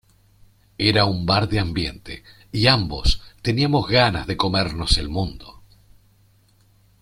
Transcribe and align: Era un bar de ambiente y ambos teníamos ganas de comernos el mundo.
Era 0.91 1.05
un 1.05 1.27
bar 1.27 1.47
de 1.47 1.59
ambiente 1.59 2.23
y 2.51 2.65
ambos 2.65 3.21
teníamos 3.43 3.87
ganas 3.87 4.25
de 4.25 4.35
comernos 4.35 4.97
el 4.97 5.09
mundo. 5.09 5.61